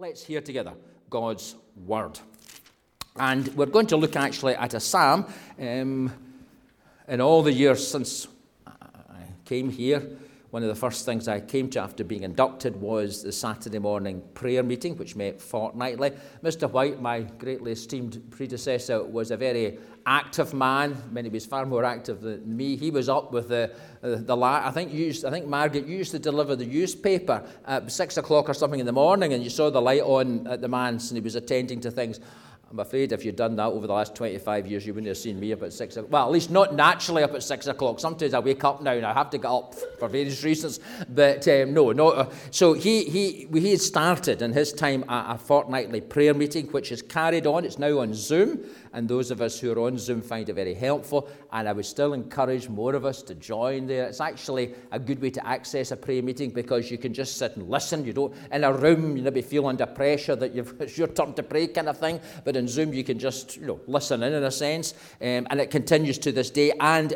[0.00, 0.74] Let's hear together
[1.10, 2.20] God's Word.
[3.16, 5.26] And we're going to look actually at a psalm.
[5.58, 6.12] Um,
[7.08, 8.28] in all the years since
[8.64, 10.08] I came here,
[10.50, 14.22] one of the first things I came to after being inducted was the Saturday morning
[14.32, 16.12] prayer meeting, which met fortnightly.
[16.42, 16.70] Mr.
[16.70, 20.96] White, my greatly esteemed predecessor, was a very active man.
[21.10, 22.76] Many was far more active than me.
[22.76, 26.12] He was up with the uh, the la- I think used I think Margaret used
[26.12, 29.68] to deliver the newspaper at six o'clock or something in the morning, and you saw
[29.68, 32.20] the light on at the manse, and he was attending to things.
[32.70, 35.40] I'm afraid if you'd done that over the last 25 years, you wouldn't have seen
[35.40, 36.12] me up at 6 o'clock.
[36.12, 37.98] Well, at least not naturally up at 6 o'clock.
[37.98, 40.78] Sometimes I wake up now and I have to get up for various reasons.
[41.08, 42.10] But um, no, no.
[42.10, 46.66] Uh, so he, he, he had started in his time a, a fortnightly prayer meeting,
[46.66, 47.64] which is carried on.
[47.64, 48.62] It's now on Zoom
[48.92, 51.28] and those of us who are on Zoom find it very helpful.
[51.52, 54.06] And I would still encourage more of us to join there.
[54.06, 57.56] It's actually a good way to access a prayer meeting because you can just sit
[57.56, 58.04] and listen.
[58.04, 61.34] You don't in a room you maybe feel under pressure that you've, it's your turn
[61.34, 62.20] to pray kind of thing.
[62.44, 64.92] But in Zoom you can just you know listen in in a sense,
[65.22, 66.72] um, and it continues to this day.
[66.78, 67.14] And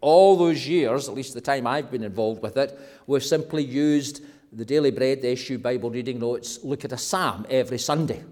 [0.00, 4.22] all those years, at least the time I've been involved with it, we've simply used
[4.52, 8.24] the Daily Bread, the SU Bible reading notes, look at a psalm every Sunday.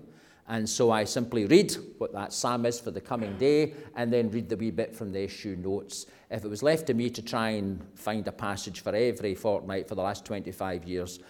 [0.48, 4.31] And so I simply read what that psalm is for the coming day and then
[4.31, 6.06] read the wee bit from the SU notes.
[6.31, 9.89] If it was left to me to try and find a passage for every fortnight
[9.89, 11.20] for the last 25 years,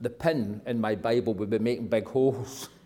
[0.00, 2.68] the pin in my Bible would be making big holes.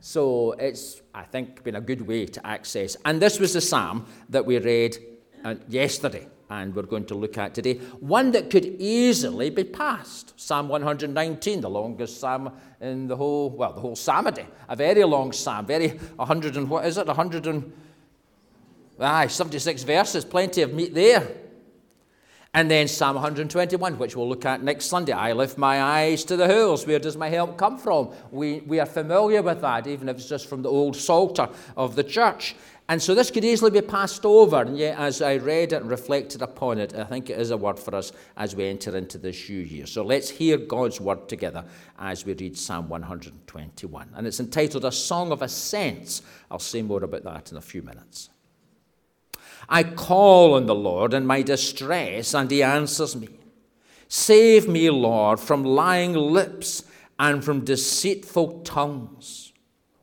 [0.00, 2.96] So it's, I think, been a good way to access.
[3.04, 4.96] And this was the psalm that we read
[5.44, 7.74] uh, yesterday and we're going to look at today.
[8.00, 10.38] One that could easily be passed.
[10.38, 14.46] Psalm 119, the longest psalm in the whole, well, the whole psalmody.
[14.68, 17.06] A very long psalm, very 100 and what is it?
[17.06, 17.72] 100 and,
[18.98, 21.26] aye, 76 verses, plenty of meat there.
[22.52, 25.12] And then Psalm 121, which we'll look at next Sunday.
[25.12, 26.84] I lift my eyes to the hills.
[26.84, 28.10] Where does my help come from?
[28.32, 31.94] We, we are familiar with that, even if it's just from the old Psalter of
[31.94, 32.56] the church.
[32.88, 34.62] And so this could easily be passed over.
[34.62, 37.56] And yet, as I read it and reflected upon it, I think it is a
[37.56, 39.86] word for us as we enter into this new year.
[39.86, 41.64] So let's hear God's word together
[42.00, 44.10] as we read Psalm 121.
[44.16, 46.22] And it's entitled A Song of Ascents.
[46.50, 48.28] I'll say more about that in a few minutes.
[49.70, 53.28] I call on the Lord in my distress, and he answers me.
[54.08, 56.82] Save me, Lord, from lying lips
[57.20, 59.52] and from deceitful tongues.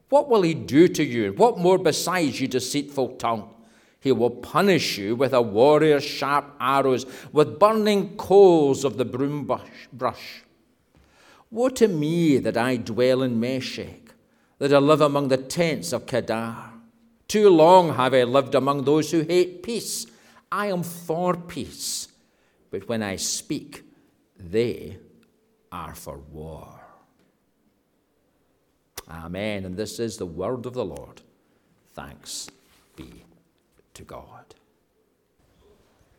[0.07, 1.33] What will he do to you?
[1.33, 3.53] What more besides, you deceitful tongue?
[3.99, 9.51] He will punish you with a warrior's sharp arrows, with burning coals of the broom
[9.91, 10.43] brush.
[11.51, 14.13] Woe to me that I dwell in Meshech,
[14.59, 16.66] that I live among the tents of Kedar.
[17.27, 20.07] Too long have I lived among those who hate peace.
[20.51, 22.07] I am for peace,
[22.71, 23.83] but when I speak,
[24.39, 24.97] they
[25.71, 26.79] are for war.
[29.09, 29.65] Amen.
[29.65, 31.21] And this is the word of the Lord.
[31.93, 32.49] Thanks
[32.95, 33.23] be
[33.93, 34.55] to God.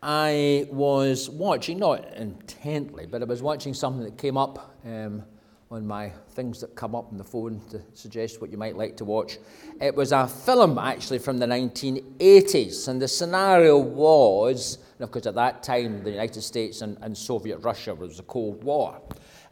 [0.03, 5.25] I was watching, not intently, but I was watching something that came up um,
[5.71, 8.97] on my things that come up on the phone to suggest what you might like
[8.97, 9.39] to watch.
[9.81, 15.27] It was a film actually from the 1980s, and the scenario was, and of course
[15.27, 19.01] at that time the United States and, and Soviet Russia was a Cold War,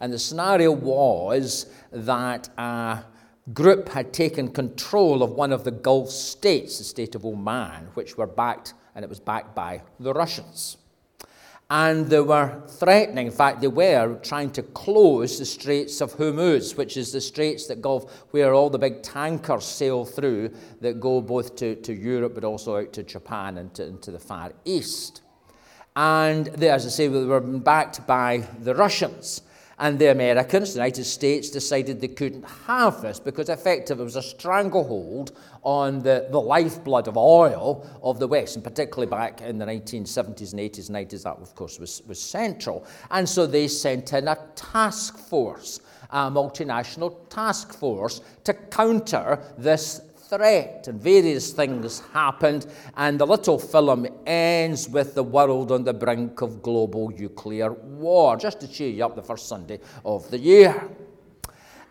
[0.00, 2.49] and the scenario was that.
[2.59, 3.05] a
[3.53, 8.16] group had taken control of one of the Gulf states, the state of Oman, which
[8.16, 10.78] were backed, and it was backed by the Russians.
[11.69, 16.77] And they were threatening, in fact, they were trying to close the Straits of Hormuz,
[16.77, 21.21] which is the straits that Gulf, where all the big tankers sail through that go
[21.21, 25.22] both to, to Europe but also out to Japan and to, into the Far East.
[25.97, 29.41] And they, as I say, they were backed by the Russians.
[29.78, 34.16] And the Americans, the United States, decided they couldn't have this because effectively it was
[34.16, 35.32] a stranglehold
[35.62, 40.53] on the, the lifeblood of oil of the West, and particularly back in the 1970s
[40.53, 42.87] and 80s and 90s, that of course was, was central.
[43.10, 50.00] And so they sent in a task force, a multinational task force, to counter this
[50.28, 55.94] threat, and various things happened, and the little film ends with the world on the
[55.94, 60.38] brink of global nuclear war, just to cheer you up the first Sunday of the
[60.38, 60.90] year.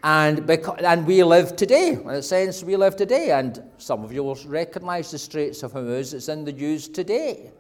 [0.04, 4.14] And, because, and we live today, in a sense, we live today, and some of
[4.14, 7.52] you will recognize the Straits of Hormuz, it's in the news today.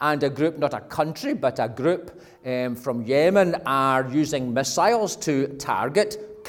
[0.00, 5.16] And a group, not a country, but a group um, from Yemen, are using missiles
[5.16, 6.44] to target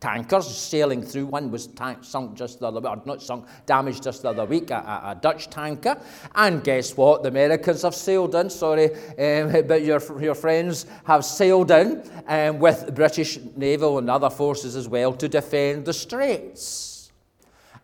[0.00, 1.26] tankers sailing through.
[1.26, 4.70] One was tank, sunk just the other week, not sunk, damaged just the other week,
[4.70, 6.00] a, a, a, Dutch tanker.
[6.34, 7.22] And guess what?
[7.22, 12.58] The Americans have sailed in, sorry, um, but your, your friends have sailed in um,
[12.58, 16.87] with British naval and other forces as well to defend the straits.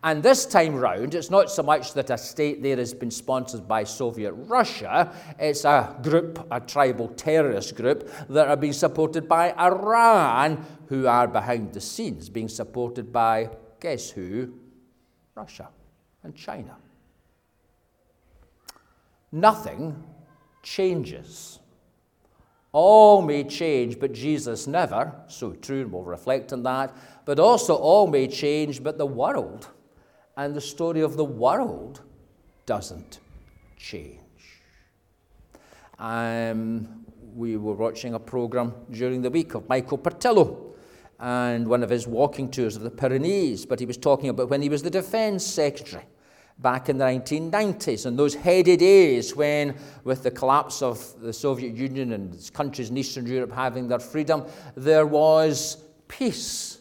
[0.05, 3.67] And this time round, it's not so much that a state there has been sponsored
[3.67, 9.51] by Soviet Russia, it's a group, a tribal terrorist group, that are being supported by
[9.53, 13.49] Iran, who are behind the scenes, being supported by,
[13.79, 14.53] guess who?
[15.33, 15.69] Russia
[16.21, 16.75] and China.
[19.31, 20.03] Nothing
[20.61, 21.57] changes.
[22.73, 25.15] All may change, but Jesus never.
[25.29, 26.93] So true, and we'll reflect on that.
[27.25, 29.67] But also, all may change, but the world
[30.37, 32.01] and the story of the world
[32.65, 33.19] doesn't
[33.77, 34.19] change.
[35.99, 37.05] Um,
[37.35, 40.73] we were watching a program during the week of Michael Portillo
[41.19, 44.61] and one of his walking tours of the Pyrenees, but he was talking about when
[44.61, 46.03] he was the defense secretary
[46.59, 51.75] back in the 1990s and those heady days when, with the collapse of the Soviet
[51.75, 54.45] Union and countries in Eastern Europe having their freedom,
[54.75, 55.77] there was
[56.07, 56.79] peace.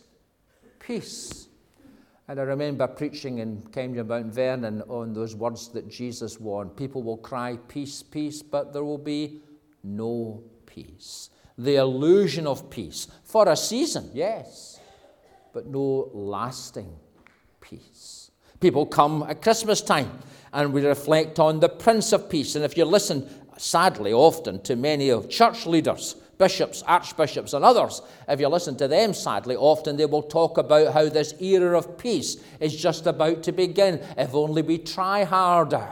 [0.78, 1.43] Peace.
[2.26, 7.02] And I remember preaching in Kenmure Mount Vernon on those words that Jesus warned people
[7.02, 9.40] will cry, Peace, peace, but there will be
[9.82, 11.28] no peace.
[11.58, 14.80] The illusion of peace for a season, yes,
[15.52, 16.96] but no lasting
[17.60, 18.30] peace.
[18.58, 20.18] People come at Christmas time
[20.52, 22.56] and we reflect on the Prince of Peace.
[22.56, 23.28] And if you listen,
[23.58, 28.88] sadly, often to many of church leaders, bishops, archbishops, and others, if you listen to
[28.88, 33.42] them, sadly, often they will talk about how this era of peace is just about
[33.44, 35.88] to begin, if only we try harder.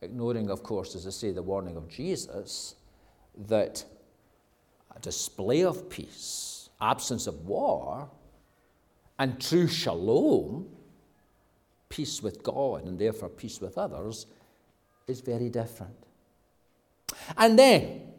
[0.00, 2.74] Ignoring, of course, as I say, the warning of Jesus
[3.48, 3.84] that
[4.94, 8.08] a display of peace, absence of war,
[9.18, 10.68] and true shalom,
[11.88, 14.26] peace with God and therefore peace with others,
[15.06, 15.94] is very different.
[17.36, 18.13] And then,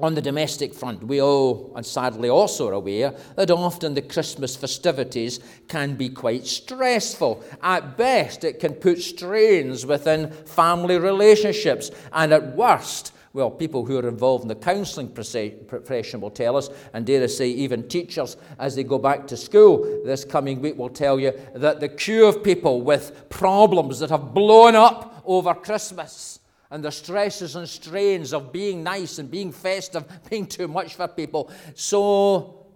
[0.00, 4.54] on the domestic front, we all, and sadly also are aware, that often the Christmas
[4.54, 7.42] festivities can be quite stressful.
[7.62, 13.98] At best, it can put strains within family relationships, and at worst, well, people who
[13.98, 18.36] are involved in the counselling profession will tell us, and dare I say, even teachers
[18.58, 22.26] as they go back to school this coming week will tell you that the queue
[22.26, 26.37] of people with problems that have blown up over Christmas
[26.70, 31.08] and the stresses and strains of being nice and being festive, being too much for
[31.08, 31.50] people.
[31.74, 32.66] So,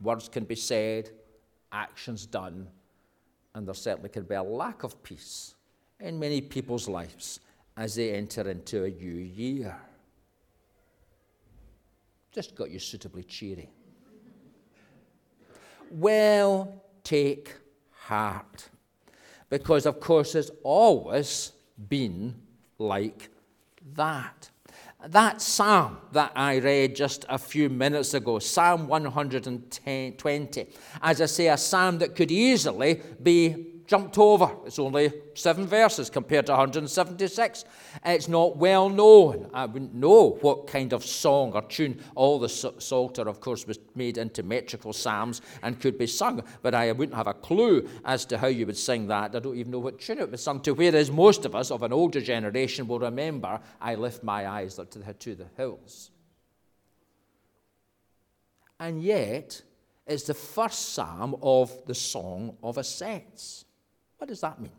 [0.00, 1.10] words can be said,
[1.70, 2.68] actions done,
[3.54, 5.54] and there certainly can be a lack of peace
[6.00, 7.40] in many people's lives
[7.76, 9.76] as they enter into a new year.
[12.32, 13.70] Just got you suitably cheery.
[15.90, 17.54] Well, take
[17.90, 18.68] heart.
[19.48, 21.52] Because, of course, there's always
[21.88, 22.34] been
[22.78, 23.30] like
[23.94, 24.50] that.
[25.06, 30.66] That psalm that I read just a few minutes ago, Psalm 120,
[31.02, 34.54] as I say, a psalm that could easily be jumped over.
[34.66, 37.64] It's only seven verses compared to 176.
[38.04, 39.50] It's not well known.
[39.54, 42.00] I wouldn't know what kind of song or tune.
[42.14, 46.74] All the Psalter, of course, was made into metrical psalms and could be sung, but
[46.74, 49.34] I wouldn't have a clue as to how you would sing that.
[49.34, 51.82] I don't even know what tune it was sung to, whereas most of us of
[51.82, 56.10] an older generation will remember, I lift my eyes to the, to the hills.
[58.78, 59.62] And yet,
[60.06, 63.64] it's the first psalm of the Song of Ascents.
[64.18, 64.72] What does that mean?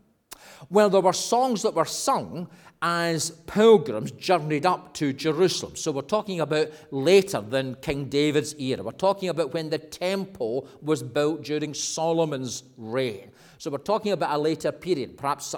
[0.68, 2.48] Well, there were songs that were sung
[2.82, 5.76] as pilgrims journeyed up to Jerusalem.
[5.76, 8.82] So we're talking about later than King David's era.
[8.82, 13.30] We're talking about when the temple was built during Solomon's reign.
[13.58, 15.54] So we're talking about a later period, perhaps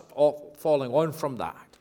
[0.56, 1.71] falling on from that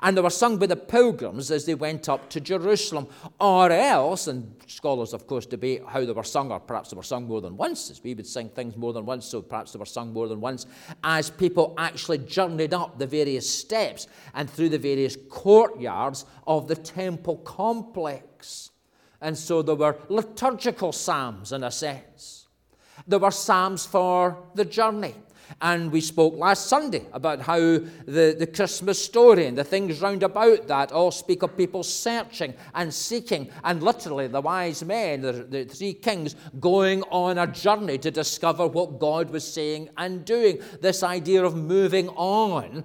[0.00, 3.08] and they were sung by the pilgrims as they went up to Jerusalem.
[3.40, 7.02] Or else, and scholars, of course, debate how they were sung, or perhaps they were
[7.02, 9.78] sung more than once, as we would sing things more than once, so perhaps they
[9.78, 10.66] were sung more than once,
[11.04, 16.76] as people actually journeyed up the various steps and through the various courtyards of the
[16.76, 18.70] temple complex.
[19.20, 22.48] And so there were liturgical psalms, in a sense.
[23.06, 25.14] There were psalms for the journey.
[25.60, 30.22] And we spoke last Sunday about how the, the Christmas story and the things round
[30.22, 35.32] about that all speak of people searching and seeking, and literally the wise men, the,
[35.32, 40.58] the three kings, going on a journey to discover what God was saying and doing.
[40.80, 42.84] This idea of moving on,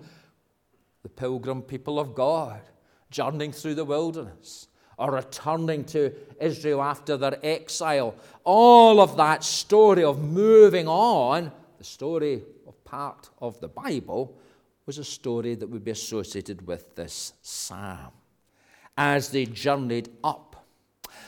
[1.04, 2.62] the pilgrim people of God,
[3.10, 8.14] journeying through the wilderness or returning to Israel after their exile.
[8.44, 11.52] All of that story of moving on,
[11.82, 14.38] the story of part of the Bible,
[14.86, 18.12] was a story that would be associated with this psalm.
[18.96, 20.51] As they journeyed up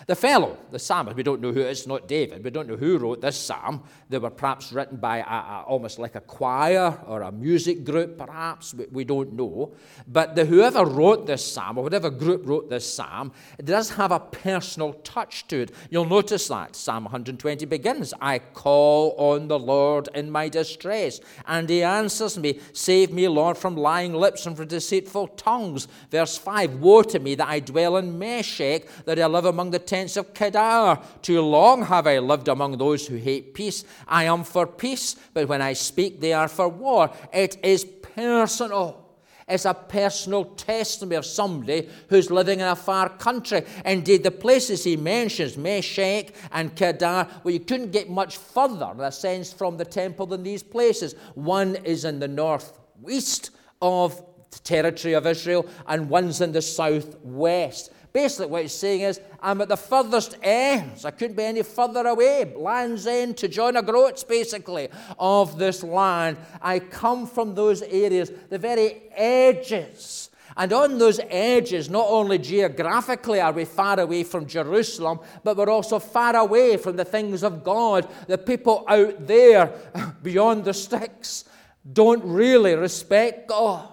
[0.07, 2.75] the fellow, the psalmist, we don't know who it is, not David, we don't know
[2.75, 3.83] who wrote this psalm.
[4.09, 8.17] They were perhaps written by a, a, almost like a choir or a music group,
[8.17, 9.73] perhaps, we, we don't know.
[10.07, 14.11] But the, whoever wrote this psalm, or whatever group wrote this psalm, it does have
[14.11, 15.71] a personal touch to it.
[15.89, 16.75] You'll notice that.
[16.75, 22.59] Psalm 120 begins I call on the Lord in my distress, and he answers me,
[22.73, 25.87] Save me, Lord, from lying lips and from deceitful tongues.
[26.09, 29.79] Verse 5 Woe to me that I dwell in Meshech, that I live among the
[29.79, 30.99] tents of Kedar.
[31.21, 33.83] Too long have I lived among those who hate peace.
[34.07, 37.11] I am for peace, but when I speak, they are for war.
[37.33, 39.03] It is personal.
[39.47, 43.63] It's a personal testimony of somebody who's living in a far country.
[43.83, 49.01] Indeed, the places he mentions, Meshech and Kedar, well, you couldn't get much further, in
[49.01, 51.15] a sense, from the temple than these places.
[51.35, 53.51] One is in the northwest
[53.81, 57.91] of the territory of Israel, and one's in the southwest.
[58.13, 61.03] Basically, what he's saying is, I'm at the furthest ends.
[61.03, 62.53] I couldn't be any further away.
[62.55, 66.37] Land's End to John O'Groats, basically, of this land.
[66.61, 70.29] I come from those areas, the very edges.
[70.55, 75.71] And on those edges, not only geographically are we far away from Jerusalem, but we're
[75.71, 78.07] also far away from the things of God.
[78.27, 79.73] The people out there,
[80.21, 81.45] beyond the sticks,
[81.91, 83.89] don't really respect God.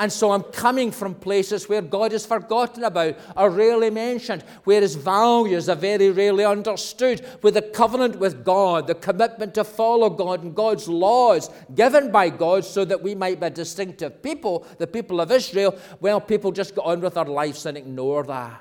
[0.00, 4.80] And so I'm coming from places where God is forgotten about or rarely mentioned, where
[4.80, 10.08] his values are very rarely understood, where the covenant with God, the commitment to follow
[10.08, 14.66] God and God's laws given by God so that we might be a distinctive people,
[14.78, 18.58] the people of Israel, well, people just go on with their lives and ignore that.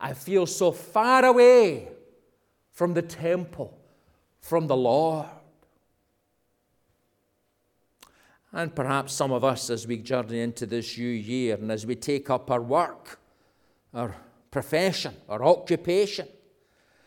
[0.00, 1.86] I feel so far away
[2.72, 3.78] from the temple,
[4.40, 5.28] from the Lord.
[8.52, 11.94] And perhaps some of us, as we journey into this new year and as we
[11.94, 13.18] take up our work,
[13.94, 14.14] our
[14.50, 16.28] profession, our occupation,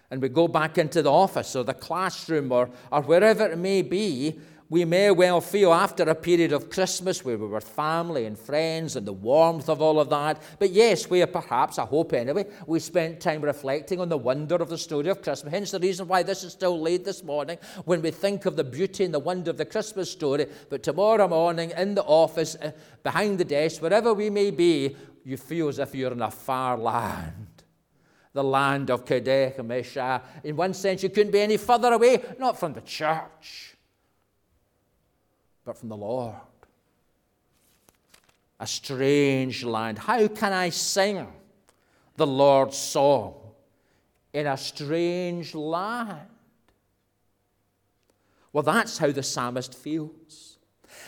[0.10, 3.82] and we go back into the office or the classroom or, or wherever it may
[3.82, 8.38] be, we may well feel after a period of Christmas where we were family and
[8.38, 10.42] friends and the warmth of all of that.
[10.58, 14.56] But yes, we are perhaps, I hope anyway, we spent time reflecting on the wonder
[14.56, 15.54] of the story of Christmas.
[15.54, 18.64] Hence the reason why this is still late this morning when we think of the
[18.64, 20.48] beauty and the wonder of the Christmas story.
[20.70, 22.72] But tomorrow morning in the office, uh,
[23.04, 26.78] behind the desk, wherever we may be, you feel as if you're in a far
[26.78, 27.48] land
[28.34, 30.22] the land of Kadesh and Meshech.
[30.44, 33.75] In one sense, you couldn't be any further away, not from the church,
[35.66, 36.36] but from the Lord.
[38.60, 39.98] A strange land.
[39.98, 41.28] How can I sing
[42.16, 43.34] the Lord's song
[44.32, 46.30] in a strange land?
[48.54, 50.55] Well, that's how the psalmist feels.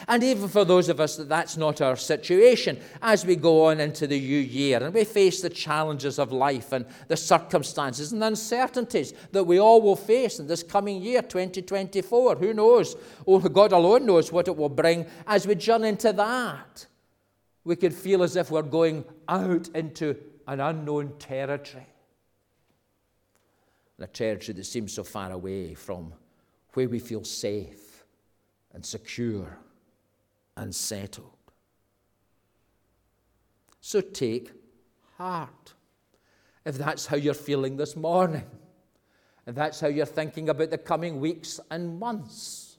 [0.08, 3.80] And even for those of us that that's not our situation, as we go on
[3.80, 8.22] into the new year and we face the challenges of life and the circumstances and
[8.22, 12.96] the uncertainties that we all will face in this coming year, 2024, who knows?
[13.26, 16.86] Only God alone knows what it will bring as we journey into that.
[17.64, 20.16] We could feel as if we're going out into
[20.48, 21.88] an unknown territory.
[24.00, 26.14] A territory that seems so far away from
[26.74, 28.06] where we feel safe
[28.74, 29.58] and secure
[30.58, 31.32] and settled.
[33.80, 34.52] So take
[35.18, 35.74] heart.
[36.66, 38.44] If that's how you're feeling this morning,
[39.46, 42.78] and that's how you're thinking about the coming weeks and months,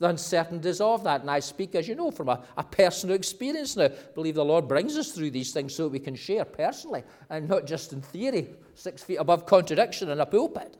[0.00, 1.20] the uncertainties of that.
[1.20, 3.84] And I speak, as you know, from a, a personal experience now.
[3.84, 7.04] I believe the Lord brings us through these things so that we can share personally
[7.30, 10.76] and not just in theory, six feet above contradiction in a pulpit.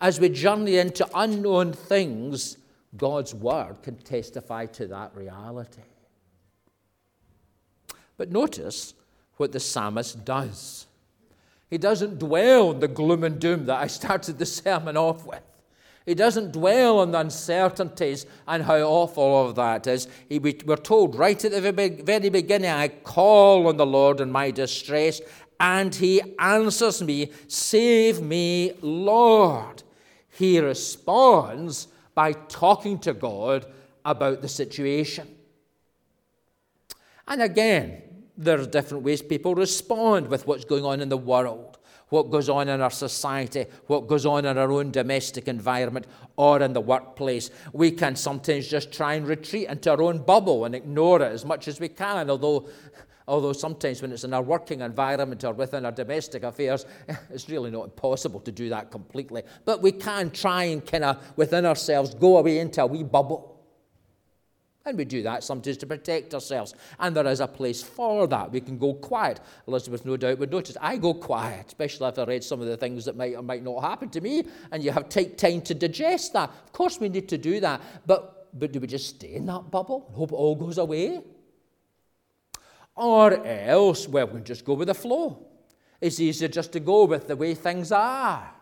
[0.00, 2.58] As we journey into unknown things,
[2.96, 5.82] God's word can testify to that reality.
[8.16, 8.94] But notice
[9.36, 10.86] what the psalmist does.
[11.70, 15.42] He doesn't dwell on the gloom and doom that I started the sermon off with.
[16.04, 20.08] He doesn't dwell on the uncertainties and how awful all of that is.
[20.28, 21.60] He, we, we're told right at the
[22.04, 25.20] very beginning, I call on the Lord in my distress,
[25.60, 29.84] and he answers me, Save me, Lord.
[30.28, 33.66] He responds by talking to God
[34.04, 35.36] about the situation.
[37.26, 38.02] And again,
[38.36, 41.78] there are different ways people respond with what's going on in the world,
[42.08, 46.60] what goes on in our society, what goes on in our own domestic environment or
[46.60, 47.50] in the workplace.
[47.72, 51.44] We can sometimes just try and retreat into our own bubble and ignore it as
[51.44, 52.68] much as we can, although
[53.28, 56.86] Although sometimes when it's in our working environment or within our domestic affairs,
[57.30, 59.42] it's really not possible to do that completely.
[59.64, 63.52] But we can try and kind of within ourselves go away into a wee bubble.
[64.84, 66.74] And we do that sometimes to protect ourselves.
[66.98, 68.50] And there is a place for that.
[68.50, 69.38] We can go quiet.
[69.68, 72.76] Elizabeth, no doubt, would notice I go quiet, especially if I read some of the
[72.76, 75.74] things that might or might not happen to me, and you have take time to
[75.74, 76.50] digest that.
[76.64, 77.80] Of course, we need to do that.
[78.06, 81.20] But, but do we just stay in that bubble and hope it all goes away?
[82.94, 85.46] Or else, well, we can just go with the flow.
[86.00, 88.52] It's easier just to go with the way things are,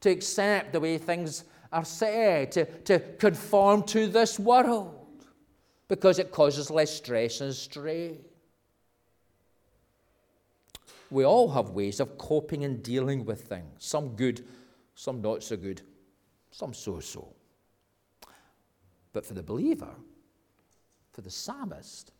[0.00, 5.06] to accept the way things are said, to, to conform to this world
[5.88, 8.24] because it causes less stress and strain.
[11.10, 14.44] We all have ways of coping and dealing with things, some good,
[14.94, 15.82] some not so good,
[16.50, 17.28] some so so.
[19.12, 19.94] But for the believer,
[21.12, 22.12] for the psalmist,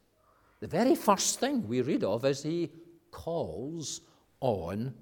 [0.60, 2.70] the very first thing we read of is he
[3.10, 4.00] calls
[4.40, 4.94] on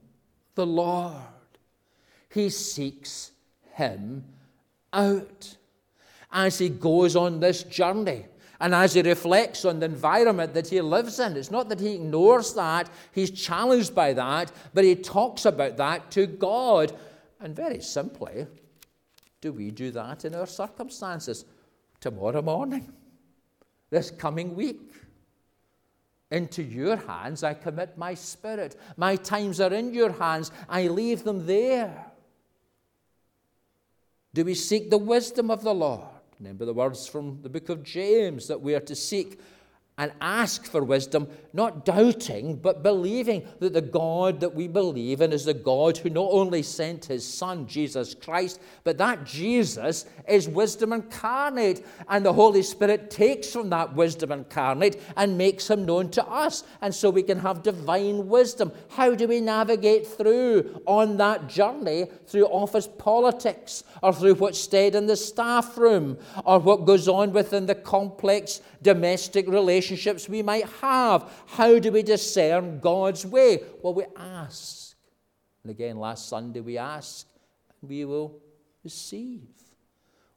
[0.55, 1.15] the Lord.
[2.29, 3.31] He seeks
[3.73, 4.25] him
[4.93, 5.57] out
[6.33, 8.27] as he goes on this journey.
[8.61, 11.95] And as he reflects on the environment that he lives in, it's not that he
[11.95, 16.97] ignores that, he's challenged by that, but he talks about that to God.
[17.41, 18.47] And very simply,
[19.41, 21.45] do we do that in our circumstances?
[22.01, 22.93] Tomorrow morning,
[23.91, 24.93] this coming week,
[26.35, 28.77] into your hands I commit my spirit.
[28.97, 32.07] My times are in your hands, I leave them there.
[34.35, 36.09] Do we seek the wisdom of the Lord?
[36.41, 39.39] Remember the words from the book of James that we are to seek
[39.97, 45.33] and ask for wisdom, not doubting, but believing that the God that we believe in
[45.33, 50.49] is the God who not only sent his Son, Jesus Christ, but that Jesus is
[50.49, 51.87] wisdom incarnate.
[52.09, 56.65] And the Holy Spirit takes from that wisdom incarnate and makes him known to us.
[56.81, 58.73] And so we can have divine wisdom.
[58.89, 64.97] How do we navigate through on that journey through office politics or through what's stayed
[64.97, 70.69] in the staff room or what goes on within the complex domestic relationships we might
[70.81, 71.29] have.
[71.47, 73.61] How do we discern God's way?
[73.83, 74.95] Well, we ask.
[75.65, 77.27] And again, last Sunday we ask,
[77.81, 78.39] and we will
[78.85, 79.49] receive.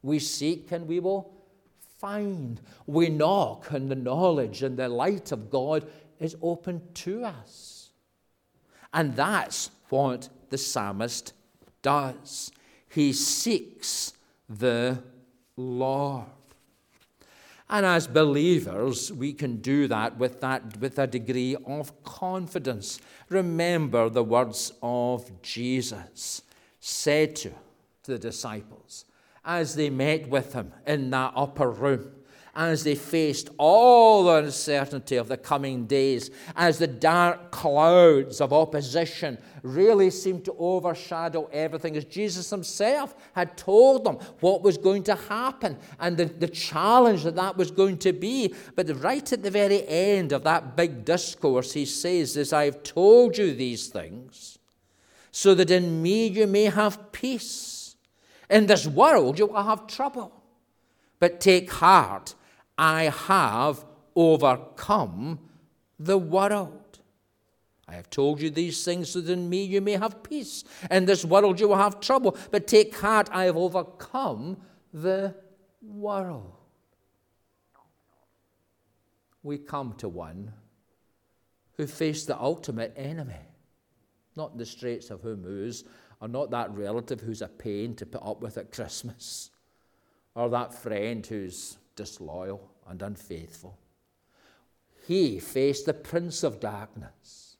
[0.02, 1.34] We seek, and we will
[2.00, 2.62] find.
[2.88, 5.86] We knock, and the knowledge and the light of God
[6.20, 7.92] is open to us.
[8.94, 11.34] And that's what the psalmist
[11.82, 12.52] does.
[12.90, 14.14] He seeks
[14.50, 15.04] the
[15.58, 16.26] Lord.
[17.70, 23.00] And as believers, we can do that with, that with a degree of confidence.
[23.30, 26.44] Remember the words of Jesus
[26.80, 27.50] said to,
[28.04, 29.06] to the disciples
[29.44, 32.12] as they met with him in that upper room
[32.58, 38.52] as they faced all the uncertainty of the coming days, as the dark clouds of
[38.52, 45.04] opposition really seemed to overshadow everything, as Jesus himself had told them what was going
[45.04, 48.56] to happen and the, the challenge that that was going to be.
[48.76, 53.38] But right at the very end of that big discourse, he says, As I've told
[53.38, 54.58] you these things,
[55.32, 57.96] so that in me you may have peace.
[58.50, 60.34] In this world you will have trouble.
[61.20, 62.34] But take heart,
[62.78, 63.86] I have
[64.16, 65.40] overcome
[66.00, 67.00] the world.
[67.88, 70.64] I have told you these things so that in me you may have peace.
[70.92, 74.58] In this world you will have trouble, but take heart, I have overcome
[74.94, 75.36] the
[75.82, 76.54] world.
[79.42, 80.52] We come to one
[81.78, 83.36] who faced the ultimate enemy,
[84.36, 85.86] not the straits of Hormuz,
[86.20, 89.52] or not that relative who's a pain to put up with at Christmas,
[90.36, 93.78] or that friend who's disloyal and unfaithful.
[95.06, 97.58] He faced the prince of darkness.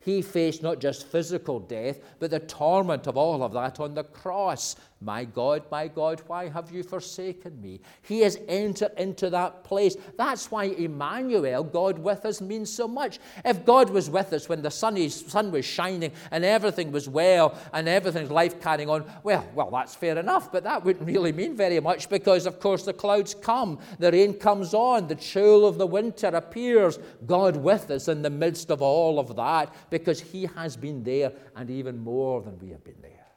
[0.00, 4.04] He faced not just physical death, but the torment of all of that on the
[4.04, 4.76] cross.
[5.00, 7.80] My God, my God, why have you forsaken me?
[8.02, 9.96] He has entered into that place.
[10.16, 13.20] That's why Emmanuel, God with us, means so much.
[13.44, 17.08] If God was with us when the sun, is, sun was shining and everything was
[17.08, 21.30] well and everything's life carrying on, well, well, that's fair enough, but that wouldn't really
[21.30, 25.64] mean very much because, of course, the clouds come, the rain comes on, the chill
[25.64, 26.98] of the winter appears.
[27.24, 31.30] God with us in the midst of all of that because He has been there
[31.54, 33.27] and even more than we have been there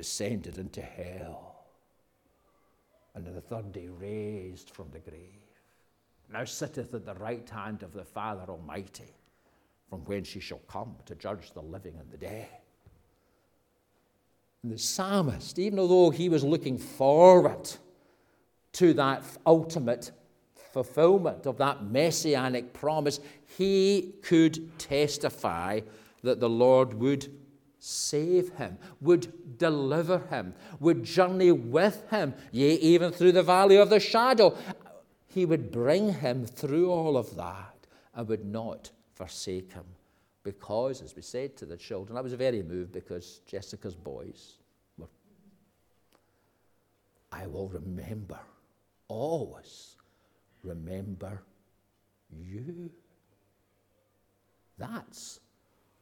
[0.00, 1.56] descended into hell,
[3.14, 5.44] and on the third day raised from the grave.
[6.32, 9.12] Now sitteth at the right hand of the Father Almighty,
[9.90, 12.48] from whence he shall come to judge the living and the dead.
[14.62, 17.70] And the psalmist, even though he was looking forward
[18.72, 20.12] to that ultimate
[20.72, 23.20] fulfillment of that messianic promise,
[23.58, 25.80] he could testify
[26.22, 27.28] that the Lord would
[27.80, 33.90] save him, would deliver him, would journey with him, yea, even through the valley of
[33.90, 34.56] the shadow.
[35.26, 37.74] He would bring him through all of that
[38.14, 39.84] and would not forsake him.
[40.42, 44.54] Because, as we said to the children, I was very moved because Jessica's boys
[44.96, 45.08] were.
[47.32, 48.38] I will remember,
[49.08, 49.96] always
[50.64, 51.42] remember
[52.30, 52.90] you.
[54.78, 55.40] That's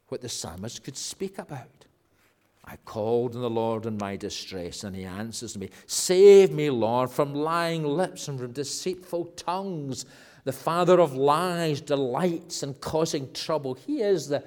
[0.09, 1.85] what the psalmist could speak about.
[2.65, 5.69] I called on the Lord in my distress, and he answers me.
[5.87, 10.05] Save me, Lord, from lying lips and from deceitful tongues.
[10.43, 13.73] The father of lies delights in causing trouble.
[13.73, 14.43] He is the,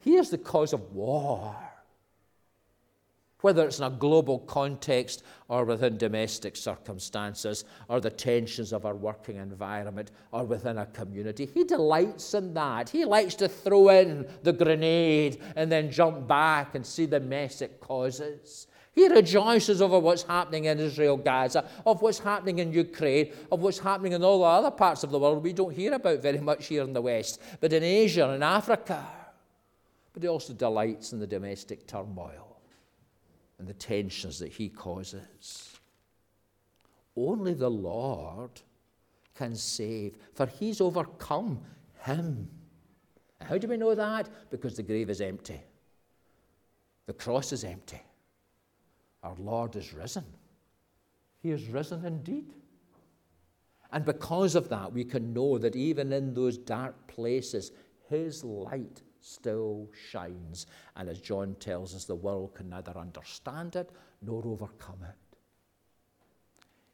[0.00, 1.54] he is the cause of war
[3.42, 8.94] whether it's in a global context or within domestic circumstances or the tensions of our
[8.94, 11.48] working environment or within a community.
[11.52, 12.88] He delights in that.
[12.88, 17.60] He likes to throw in the grenade and then jump back and see the mess
[17.60, 18.66] it causes.
[18.94, 23.78] He rejoices over what's happening in Israel, Gaza, of what's happening in Ukraine, of what's
[23.78, 26.66] happening in all the other parts of the world we don't hear about very much
[26.66, 29.06] here in the West, but in Asia and Africa.
[30.12, 32.51] But he also delights in the domestic turmoil
[33.62, 35.78] and the tensions that he causes.
[37.16, 38.60] Only the Lord
[39.36, 41.60] can save, for he's overcome
[42.00, 42.48] him.
[43.40, 44.28] How do we know that?
[44.50, 45.60] Because the grave is empty,
[47.06, 48.02] the cross is empty.
[49.22, 50.24] Our Lord is risen.
[51.40, 52.52] He is risen indeed.
[53.92, 57.70] And because of that, we can know that even in those dark places,
[58.08, 60.66] His light still shines.
[60.96, 65.36] And as John tells us, the world can neither understand it nor overcome it.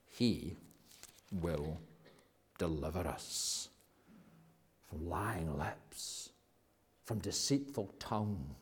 [0.09, 0.57] He
[1.33, 1.81] will
[2.59, 3.69] deliver us
[4.89, 6.31] from lying lips,
[7.05, 8.55] from deceitful tongue,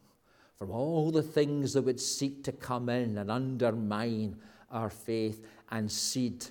[0.56, 4.36] from all the things that would seek to come in and undermine
[4.70, 6.46] our faith and seed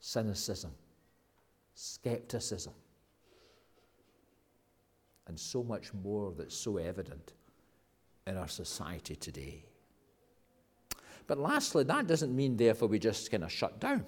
[0.00, 0.72] cynicism,
[1.74, 2.72] skepticism,
[5.32, 7.32] and so much more that's so evident
[8.26, 9.64] in our society today.
[11.26, 14.04] But lastly, that doesn't mean, therefore, we just kind of shut down.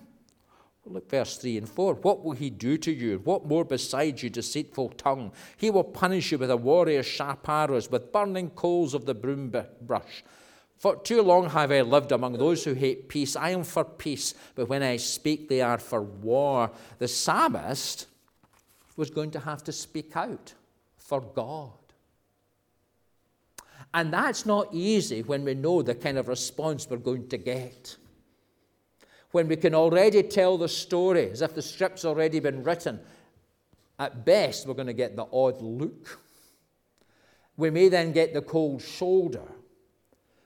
[0.85, 1.95] Look, verse 3 and 4.
[1.95, 3.23] What will he do to you?
[3.25, 5.33] What more besides you, deceitful tongue?
[5.57, 9.51] He will punish you with a warrior's sharp arrows, with burning coals of the broom
[9.81, 10.25] brush.
[10.77, 13.35] For too long have I lived among those who hate peace.
[13.35, 16.71] I am for peace, but when I speak, they are for war.
[16.99, 18.09] The psalmist
[18.95, 20.53] was going to have to speak out
[21.05, 21.71] for God.
[23.93, 27.97] And that's not easy when we know the kind of response we're going to get.
[29.31, 32.99] When we can already tell the story as if the script's already been written,
[33.99, 36.21] at best we're going to get the odd look.
[37.57, 39.53] We may then get the cold shoulder.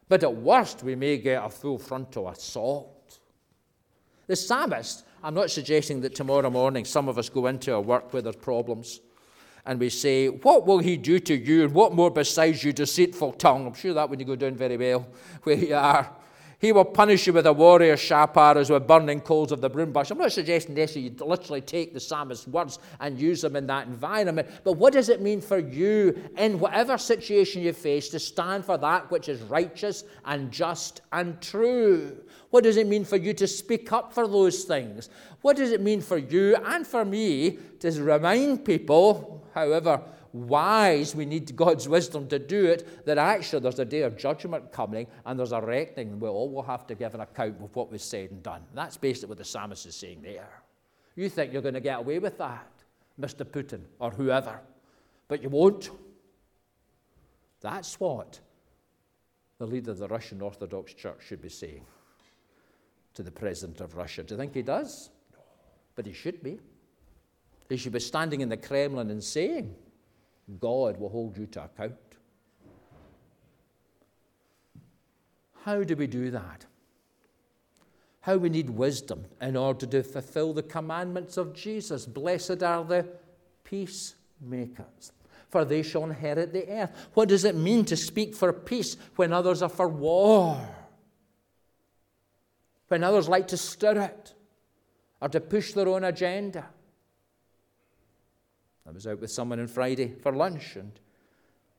[0.09, 3.19] But at worst, we may get a full frontal assault.
[4.27, 8.13] The psalmist, I'm not suggesting that tomorrow morning some of us go into our work
[8.13, 9.01] where there's problems
[9.69, 11.65] and we say, What will he do to you?
[11.65, 13.67] And what more besides you, deceitful tongue?
[13.67, 15.07] I'm sure that when you go down very well
[15.45, 16.11] where you are.
[16.61, 19.93] He will punish you with a warrior's sharp arrows, with burning coals of the broom
[19.93, 20.11] bush.
[20.11, 23.87] I'm not suggesting this, you literally take the psalmist's words and use them in that
[23.87, 24.49] environment.
[24.65, 28.77] But what does it mean for you in whatever situation you face to stand for
[28.79, 32.17] that which is righteous and just and true?
[32.51, 35.11] What does it mean for you to speak up for those things?
[35.43, 40.01] What does it mean for you and for me to remind people, however
[40.33, 44.71] wise we need God's wisdom to do it, that actually there's a day of judgment
[44.73, 46.21] coming and there's a reckoning.
[46.21, 48.63] We all will have to give an account of what was said and done.
[48.75, 50.63] That's basically what the psalmist is saying there.
[51.17, 52.69] You think you're going to get away with that,
[53.21, 53.45] Mr.
[53.45, 54.61] Putin or whoever,
[55.27, 55.91] but you won't.
[57.61, 58.39] That's what
[59.59, 61.85] the leader of the Russian Orthodox Church should be saying
[63.15, 64.23] to the president of Russia.
[64.23, 65.11] Do you think he does?
[65.33, 65.41] No.
[65.97, 66.61] But he should be.
[67.69, 69.75] He should be standing in the Kremlin and saying,
[70.59, 71.95] God will hold you to account.
[75.65, 76.65] How do we do that?
[78.21, 82.07] How we need wisdom in order to fulfill the commandments of Jesus.
[82.07, 83.07] Blessed are the
[83.65, 85.13] peacemakers,
[85.51, 86.91] for they shall inherit the earth.
[87.13, 90.59] What does it mean to speak for peace when others are for war?
[92.89, 94.35] When others like to stir it
[95.21, 96.67] or to push their own agenda?
[98.89, 100.99] I was out with someone on Friday for lunch and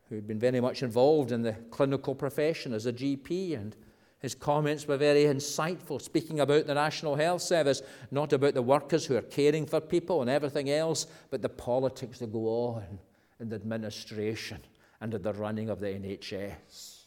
[0.10, 3.76] who'd been very much involved in the clinical profession as a GP, and
[4.20, 9.06] His comments were very insightful, speaking about the National Health Service, not about the workers
[9.06, 13.00] who are caring for people and everything else, but the politics that go on
[13.40, 14.60] in the administration
[15.00, 17.06] and in the running of the NHS.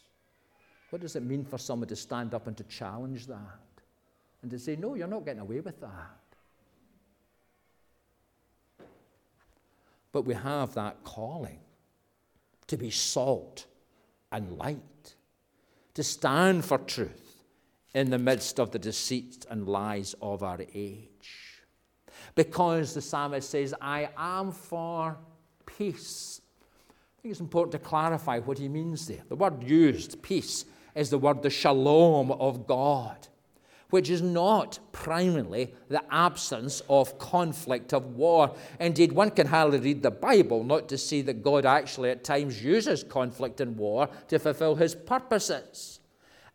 [0.89, 3.59] What does it mean for someone to stand up and to challenge that?
[4.41, 6.22] And to say, no, you're not getting away with that.
[10.13, 11.59] But we have that calling
[12.67, 13.65] to be salt
[14.31, 15.15] and light,
[15.95, 17.43] to stand for truth
[17.93, 21.61] in the midst of the deceit and lies of our age.
[22.35, 25.17] Because the psalmist says, I am for
[25.65, 26.41] peace.
[26.89, 29.23] I think it's important to clarify what he means there.
[29.27, 33.27] The word used, peace, is the word the shalom of God
[33.93, 38.55] which is not primarily the absence of conflict of war.
[38.79, 42.63] Indeed, one can hardly read the Bible not to see that God actually at times
[42.63, 45.99] uses conflict and war to fulfill his purposes.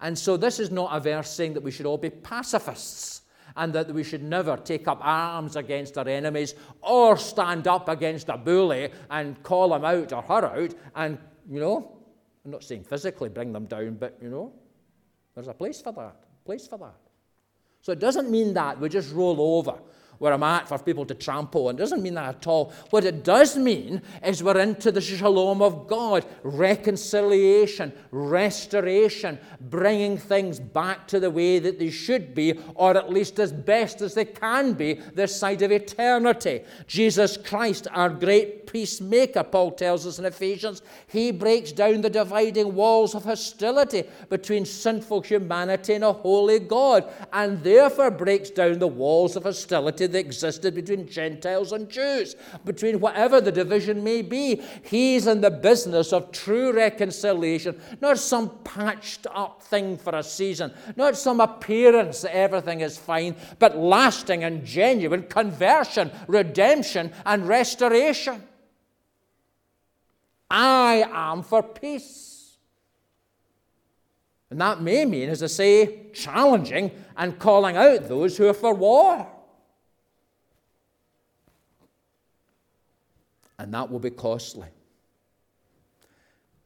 [0.01, 3.23] And so, this is not a verse saying that we should all be pacifists
[3.57, 8.31] and that we should never take up arms against our enemies or stand up against
[8.31, 11.99] a bully and call him out or her out and, you know,
[12.45, 14.53] I'm not saying physically bring them down, but, you know,
[15.37, 16.17] there's a place for that.
[16.45, 17.08] Place for that.
[17.81, 19.79] So it doesn't mean that we just roll over
[20.19, 21.71] where I'm at for people to trample.
[21.71, 22.73] It doesn't mean that at all.
[22.91, 30.59] What it does mean is we're into the shalom of God, reconciliation, restoration, bringing things
[30.59, 34.25] back to the way that they should be, or at least as best as they
[34.25, 36.63] can be this side of eternity.
[36.87, 42.75] Jesus Christ, our great peacemaker, Paul tells us in Ephesians, he breaks down the dividing
[42.75, 48.87] walls of hostility between sinful humanity and a holy God, and therefore breaks down the
[48.87, 54.63] walls of hostility that existed between Gentiles and Jews, between whatever the division may be.
[54.83, 60.73] He's in the business of true reconciliation, not some patched up thing for a season,
[60.97, 68.43] not some appearance that everything is fine, but lasting and genuine conversion, redemption, and restoration.
[70.51, 72.57] I am for peace.
[74.51, 78.73] And that may mean, as I say, challenging and calling out those who are for
[78.73, 79.27] war.
[83.59, 84.69] And that will be costly.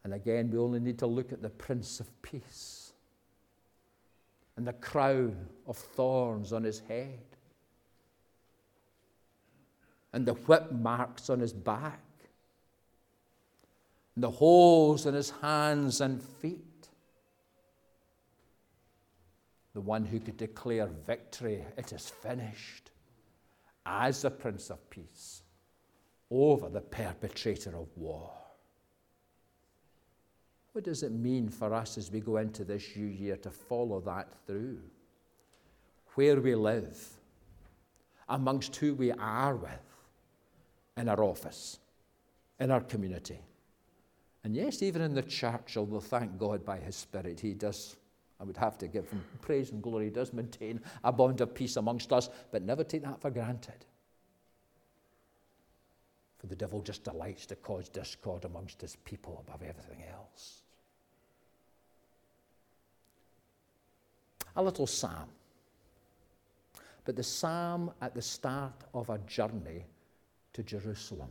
[0.04, 2.92] And again, we only need to look at the Prince of Peace
[4.56, 7.20] and the crown of thorns on his head
[10.12, 12.02] and the whip marks on his back
[14.14, 16.88] and the holes in his hands and feet.
[19.72, 22.90] The one who could declare victory, it is finished,
[23.86, 25.42] as the Prince of Peace
[26.32, 28.30] over the perpetrator of war.
[30.72, 34.00] What does it mean for us as we go into this new year to follow
[34.00, 34.78] that through?
[36.14, 36.98] Where we live,
[38.28, 39.70] amongst who we are with,
[40.96, 41.78] in our office,
[42.60, 43.38] in our community.
[44.44, 47.96] And yes, even in the church, although thank God by His Spirit, He does,
[48.40, 51.54] I would have to give Him praise and glory, He does maintain a bond of
[51.54, 53.84] peace amongst us, but never take that for granted.
[56.42, 60.62] For the devil just delights to cause discord amongst his people above everything else.
[64.56, 65.28] A little psalm.
[67.04, 69.86] But the psalm at the start of a journey
[70.52, 71.30] to Jerusalem.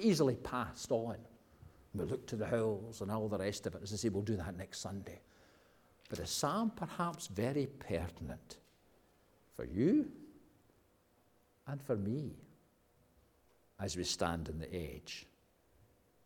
[0.00, 1.16] Easily passed on.
[1.92, 3.82] We look to the hills and all the rest of it.
[3.82, 5.20] As I say, we'll do that next Sunday.
[6.08, 8.58] But a psalm perhaps very pertinent
[9.56, 10.08] for you
[11.66, 12.36] and for me
[13.80, 15.26] as we stand in the edge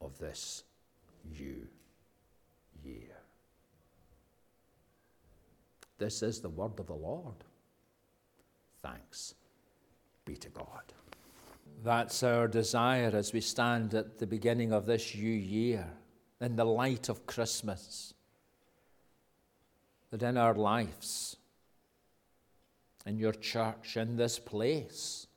[0.00, 0.64] of this
[1.38, 1.66] new
[2.84, 3.16] year.
[5.98, 7.34] This is the word of the Lord.
[8.80, 9.34] Thanks
[10.24, 10.92] be to God.
[11.82, 15.86] That's our desire as we stand at the beginning of this new year
[16.40, 18.14] in the light of Christmas.
[20.10, 21.36] That in our lives,
[23.06, 25.27] in your church, in this place,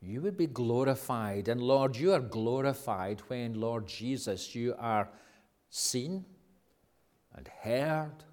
[0.00, 1.48] you would be glorified.
[1.48, 5.08] And Lord, you are glorified when, Lord Jesus, you are
[5.70, 6.24] seen
[7.34, 8.24] and heard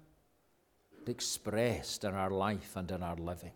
[0.98, 3.52] and expressed in our life and in our living.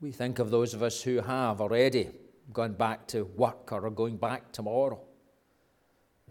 [0.00, 2.10] We think of those of us who have already
[2.52, 5.00] gone back to work or are going back tomorrow,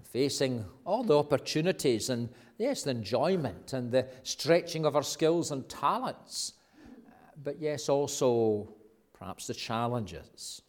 [0.04, 5.70] facing all the opportunities and, yes, the enjoyment and the stretching of our skills and
[5.70, 6.54] talents,
[7.44, 8.68] but yes, also
[9.22, 10.64] perhaps the challenges,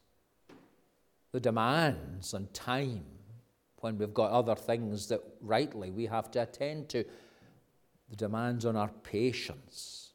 [1.32, 3.02] the demands and time
[3.80, 7.02] when we've got other things that rightly we have to attend to.
[8.10, 10.12] the demands on our patience,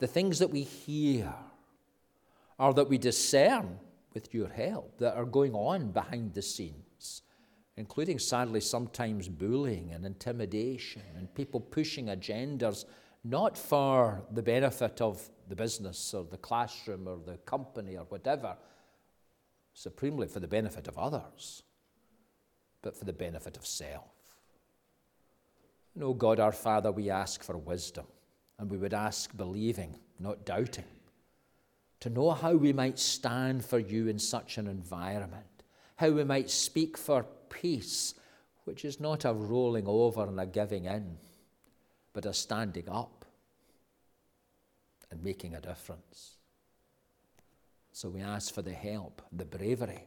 [0.00, 1.32] the things that we hear,
[2.58, 3.78] or that we discern
[4.12, 7.22] with your help that are going on behind the scenes,
[7.78, 12.84] including sadly sometimes bullying and intimidation and people pushing agendas
[13.24, 18.56] not for the benefit of the business or the classroom or the company or whatever,
[19.74, 21.62] supremely for the benefit of others,
[22.82, 24.04] but for the benefit of self.
[26.00, 28.06] Oh God, our Father, we ask for wisdom,
[28.58, 30.84] and we would ask believing, not doubting,
[32.00, 35.44] to know how we might stand for you in such an environment,
[35.96, 38.14] how we might speak for peace,
[38.64, 41.18] which is not a rolling over and a giving in
[42.20, 43.24] but a standing up
[45.10, 46.36] and making a difference.
[47.92, 50.06] So we ask for the help, the bravery,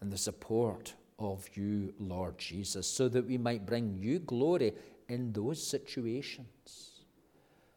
[0.00, 4.72] and the support of you, Lord Jesus, so that we might bring you glory
[5.08, 7.04] in those situations.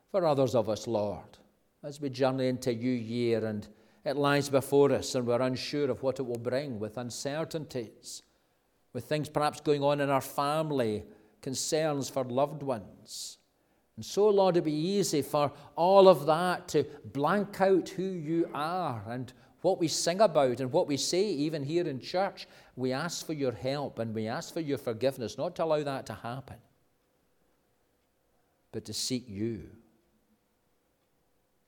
[0.10, 1.38] For others of us, Lord,
[1.84, 3.67] as we journey into new year and
[4.04, 8.23] it lies before us and we're unsure of what it will bring with uncertainties,
[8.93, 11.04] with things perhaps going on in our family
[11.41, 13.38] concerns for loved ones.
[13.95, 18.50] And so, Lord, it'd be easy for all of that to blank out who you
[18.54, 22.47] are and what we sing about and what we say, even here in church.
[22.76, 26.06] We ask for your help and we ask for your forgiveness, not to allow that
[26.06, 26.58] to happen,
[28.71, 29.63] but to seek you,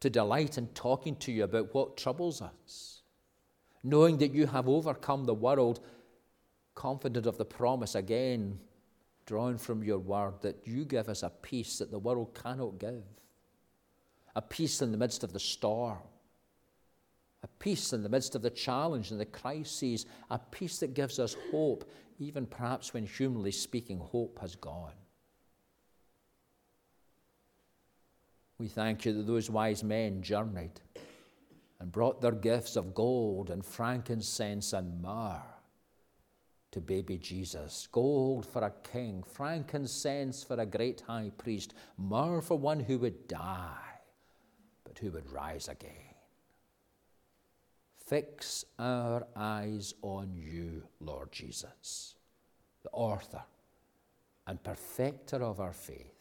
[0.02, 3.02] to delight in talking to you about what troubles us,
[3.84, 5.80] knowing that you have overcome the world,
[6.76, 8.60] confident of the promise again
[9.30, 13.04] drawn from your word that you give us a peace that the world cannot give,
[14.36, 16.00] a peace in the midst of the storm,
[17.44, 21.20] a peace in the midst of the challenge and the crises, a peace that gives
[21.20, 21.88] us hope,
[22.18, 24.98] even perhaps when, humanly speaking, hope has gone.
[28.58, 30.82] We thank you that those wise men journeyed
[31.80, 35.59] and brought their gifts of gold and frankincense and myrrh
[36.72, 37.88] to baby Jesus.
[37.92, 43.28] Gold for a king, frankincense for a great high priest, myrrh for one who would
[43.28, 44.00] die,
[44.84, 46.16] but who would rise again.
[48.06, 52.16] Fix our eyes on you, Lord Jesus,
[52.84, 53.44] the author
[54.48, 56.16] and perfecter of our faith,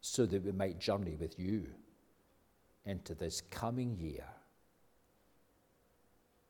[0.00, 1.66] so that we might journey with you
[2.84, 4.26] into this coming year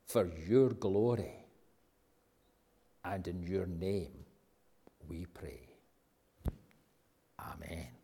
[0.07, 1.44] for your glory
[3.05, 4.25] and in your name
[5.09, 5.69] we pray.
[7.39, 8.04] Amen.